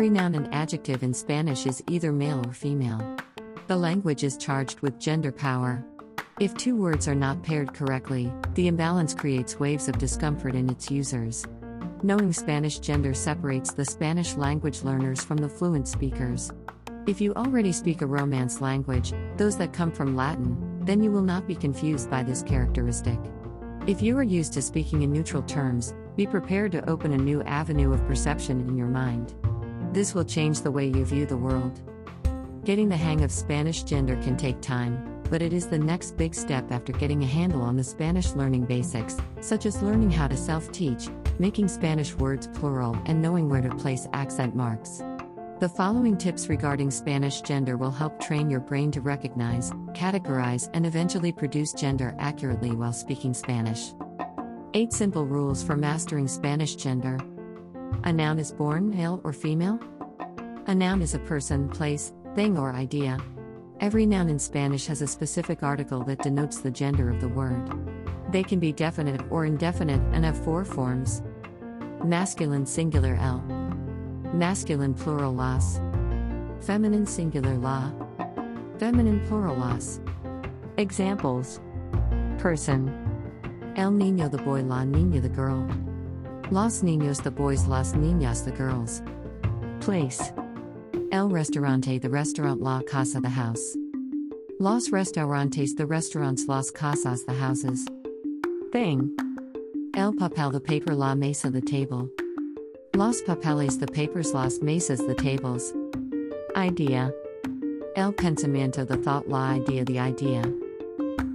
[0.00, 3.18] Every noun and adjective in Spanish is either male or female.
[3.66, 5.84] The language is charged with gender power.
[6.40, 10.90] If two words are not paired correctly, the imbalance creates waves of discomfort in its
[10.90, 11.44] users.
[12.02, 16.50] Knowing Spanish gender separates the Spanish language learners from the fluent speakers.
[17.06, 21.20] If you already speak a Romance language, those that come from Latin, then you will
[21.20, 23.18] not be confused by this characteristic.
[23.86, 27.42] If you are used to speaking in neutral terms, be prepared to open a new
[27.42, 29.34] avenue of perception in your mind.
[29.92, 31.80] This will change the way you view the world.
[32.64, 36.32] Getting the hang of Spanish gender can take time, but it is the next big
[36.32, 40.36] step after getting a handle on the Spanish learning basics, such as learning how to
[40.36, 41.08] self teach,
[41.40, 45.02] making Spanish words plural, and knowing where to place accent marks.
[45.58, 50.86] The following tips regarding Spanish gender will help train your brain to recognize, categorize, and
[50.86, 53.92] eventually produce gender accurately while speaking Spanish.
[54.72, 57.18] 8 Simple Rules for Mastering Spanish Gender.
[58.04, 59.78] A noun is born male or female?
[60.66, 63.18] A noun is a person, place, thing, or idea.
[63.80, 67.70] Every noun in Spanish has a specific article that denotes the gender of the word.
[68.30, 71.22] They can be definite or indefinite and have four forms
[72.04, 73.40] masculine singular el,
[74.32, 75.80] masculine plural las,
[76.60, 77.90] feminine singular la,
[78.78, 80.00] feminine plural las.
[80.76, 81.60] Examples
[82.38, 82.88] Person
[83.76, 85.68] El niño the boy, la niña the girl.
[86.52, 89.02] Los niños the boys, las niñas the girls.
[89.80, 90.32] Place.
[91.12, 93.76] El restaurante the restaurant, la casa the house.
[94.58, 97.86] Los restaurantes the restaurants, las casas the houses.
[98.72, 99.16] Thing.
[99.94, 102.10] El papel the paper, la mesa the table.
[102.96, 105.72] Los papeles the papers, las mesas the tables.
[106.56, 107.12] Idea.
[107.94, 110.42] El pensamiento the thought, la idea the idea.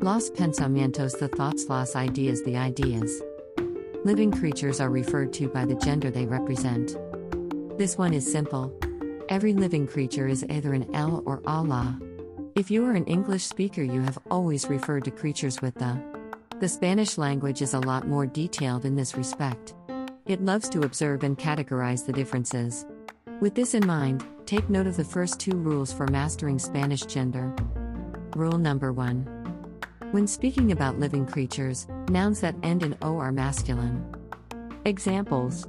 [0.00, 3.22] Los pensamientos the thoughts, las ideas the ideas.
[4.04, 6.94] Living creatures are referred to by the gender they represent.
[7.78, 8.70] This one is simple.
[9.30, 11.98] Every living creature is either an El or Allah.
[12.54, 15.98] If you are an English speaker, you have always referred to creatures with the.
[16.60, 19.72] The Spanish language is a lot more detailed in this respect.
[20.26, 22.84] It loves to observe and categorize the differences.
[23.40, 27.54] With this in mind, take note of the first two rules for mastering Spanish gender.
[28.36, 29.33] Rule number one.
[30.14, 34.14] When speaking about living creatures, nouns that end in O are masculine.
[34.84, 35.66] Examples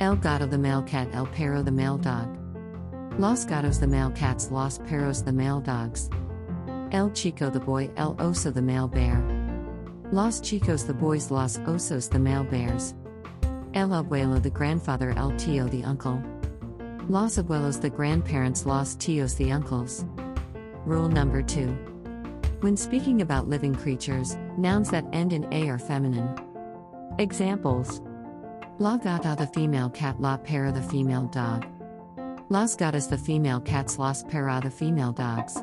[0.00, 2.34] El gato the male cat, El perro the male dog.
[3.18, 6.08] Los gatos the male cats, Los perros the male dogs.
[6.92, 9.22] El chico the boy, El oso the male bear.
[10.12, 12.94] Los chicos the boys, Los osos the male bears.
[13.74, 16.22] El abuelo the grandfather, El tío the uncle.
[17.10, 20.06] Los abuelos the grandparents, Los tíos the uncles.
[20.86, 21.97] Rule number 2.
[22.60, 26.28] When speaking about living creatures, nouns that end in A are feminine.
[27.20, 28.00] Examples
[28.78, 31.64] La gata the female cat, La perra the female dog.
[32.48, 35.62] Las gatas the female cats, Las perra the female dogs.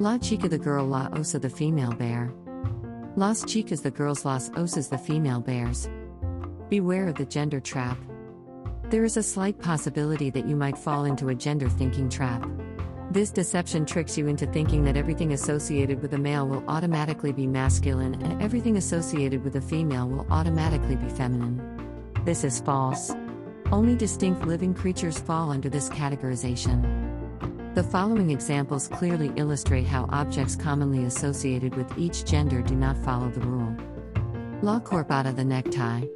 [0.00, 2.30] La chica the girl, La osa the female bear.
[3.16, 5.88] Las chicas the girls, Las osas the female bears.
[6.68, 7.96] Beware of the gender trap.
[8.90, 12.46] There is a slight possibility that you might fall into a gender thinking trap.
[13.12, 17.46] This deception tricks you into thinking that everything associated with a male will automatically be
[17.46, 21.60] masculine and everything associated with a female will automatically be feminine.
[22.24, 23.12] This is false.
[23.70, 27.74] Only distinct living creatures fall under this categorization.
[27.74, 33.28] The following examples clearly illustrate how objects commonly associated with each gender do not follow
[33.28, 33.76] the rule.
[34.62, 36.06] La corbata the necktie.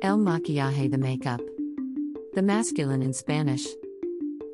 [0.00, 1.42] El maquillaje the makeup.
[2.32, 3.66] The masculine in Spanish.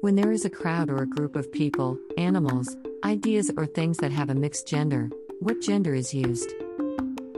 [0.00, 2.74] When there is a crowd or a group of people, animals,
[3.04, 6.54] ideas, or things that have a mixed gender, what gender is used?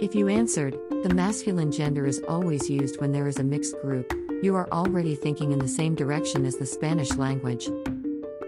[0.00, 4.12] If you answered, the masculine gender is always used when there is a mixed group,
[4.44, 7.68] you are already thinking in the same direction as the Spanish language.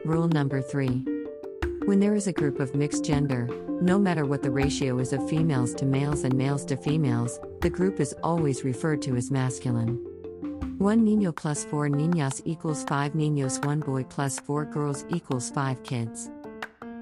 [0.04, 1.04] Rule number 3.
[1.86, 3.48] When there is a group of mixed gender,
[3.82, 7.70] no matter what the ratio is of females to males and males to females, the
[7.70, 9.98] group is always referred to as masculine.
[10.78, 15.80] 1 niño plus 4 niñas equals 5 niños, 1 boy plus 4 girls equals 5
[15.84, 16.30] kids.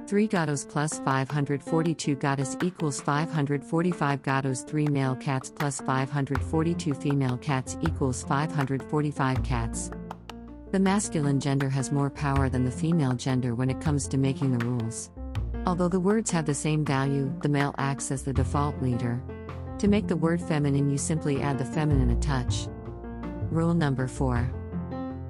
[0.06, 7.78] 3 gatos plus 542 gatos equals 545 gatos, 3 male cats plus 542 female cats
[7.80, 9.90] equals 545 cats.
[10.70, 14.56] The masculine gender has more power than the female gender when it comes to making
[14.56, 15.10] the rules.
[15.66, 19.22] Although the words have the same value, the male acts as the default leader.
[19.78, 22.68] To make the word feminine, you simply add the feminine a touch.
[23.52, 24.50] Rule number 4.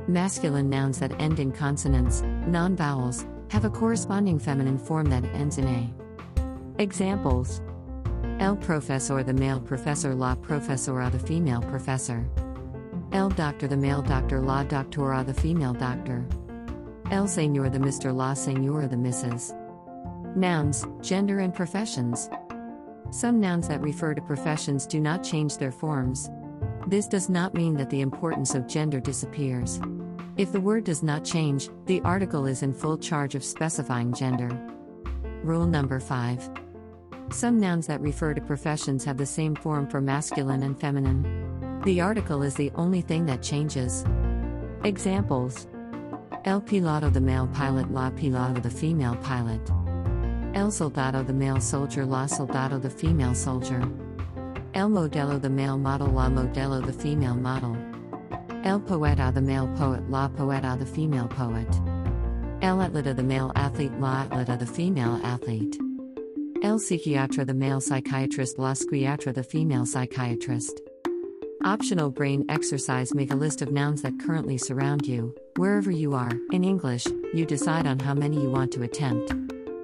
[0.07, 5.59] Masculine nouns that end in consonants, non vowels, have a corresponding feminine form that ends
[5.59, 5.93] in A.
[6.81, 7.61] Examples
[8.39, 12.25] El profesor, the male professor, la profesora, the female professor.
[13.11, 16.25] El doctor the male doctor la doctora the female doctor.
[17.11, 18.15] El señor the Mr.
[18.15, 19.53] la señora the Mrs.
[20.37, 22.31] Nouns, gender and professions.
[23.11, 26.31] Some nouns that refer to professions do not change their forms.
[26.87, 29.81] This does not mean that the importance of gender disappears.
[30.37, 34.51] If the word does not change, the article is in full charge of specifying gender.
[35.43, 36.51] Rule number 5.
[37.31, 41.81] Some nouns that refer to professions have the same form for masculine and feminine.
[41.85, 44.05] The article is the only thing that changes.
[44.85, 45.67] Examples
[46.45, 49.61] El piloto the male pilot, la piloto the female pilot.
[50.55, 53.81] El soldado the male soldier, la soldado the female soldier.
[54.75, 57.77] El modelo the male model, la modelo the female model.
[58.65, 61.69] El poeta the male poet, la poeta the female poet.
[62.63, 65.77] El atleta the male athlete, la atleta the female athlete.
[66.63, 70.81] El psiquiatra the male psychiatrist, la psiquiatra the female psychiatrist.
[71.65, 76.33] Optional brain exercise Make a list of nouns that currently surround you, wherever you are.
[76.51, 79.35] In English, you decide on how many you want to attempt.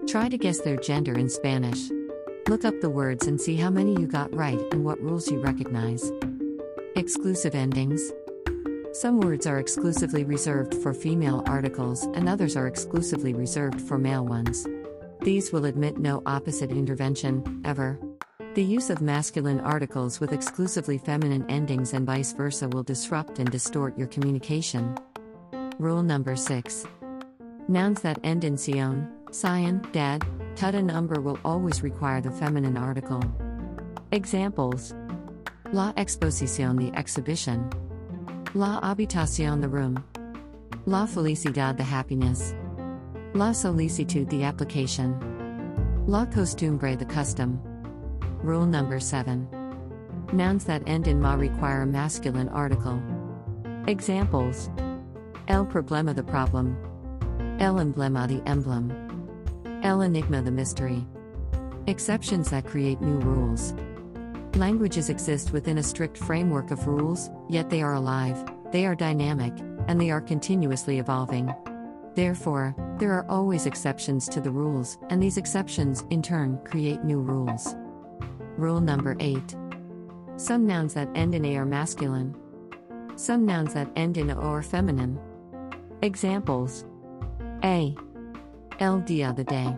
[0.09, 1.91] Try to guess their gender in Spanish.
[2.49, 5.39] Look up the words and see how many you got right and what rules you
[5.39, 6.11] recognize.
[6.97, 8.11] Exclusive endings.
[8.95, 14.25] Some words are exclusively reserved for female articles and others are exclusively reserved for male
[14.25, 14.67] ones.
[15.21, 18.01] These will admit no opposite intervention, ever.
[18.55, 23.51] The use of masculine articles with exclusively feminine endings and vice versa will disrupt and
[23.51, 24.97] distort your communication.
[25.79, 26.87] Rule number 6.
[27.69, 30.25] Nouns that end in sion, sion, dad,
[30.57, 33.23] tut, and umber will always require the feminine article.
[34.13, 34.95] Examples
[35.73, 37.69] La exposición, the exhibition.
[38.55, 40.03] La habitación, the room.
[40.87, 42.55] La felicidad, the happiness.
[43.35, 45.15] La solicitud, the application.
[46.07, 47.61] La costumbre, the custom.
[48.43, 49.47] Rule number 7.
[50.33, 53.03] Nouns that end in ma require a masculine article.
[53.87, 54.71] Examples
[55.49, 56.77] El problema, the problem.
[57.61, 59.08] El emblema, the emblem.
[59.83, 61.07] El enigma, the mystery.
[61.87, 63.75] Exceptions that create new rules.
[64.55, 69.53] Languages exist within a strict framework of rules, yet they are alive, they are dynamic,
[69.87, 71.55] and they are continuously evolving.
[72.15, 77.21] Therefore, there are always exceptions to the rules, and these exceptions, in turn, create new
[77.21, 77.77] rules.
[78.57, 79.55] Rule number 8.
[80.37, 82.35] Some nouns that end in a are masculine.
[83.15, 85.21] Some nouns that end in o are feminine.
[86.03, 86.85] Examples
[87.63, 87.97] A.
[88.81, 89.77] El dia the day.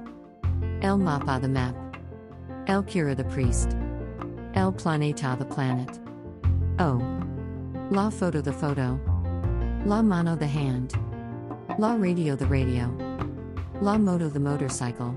[0.82, 1.74] El mapa the map.
[2.66, 3.74] El cura the priest.
[4.52, 5.98] El planeta the planet.
[6.78, 7.00] O.
[7.90, 9.00] La foto the photo.
[9.86, 10.92] La mano the hand.
[11.78, 12.94] La radio the radio.
[13.80, 15.16] La moto the motorcycle.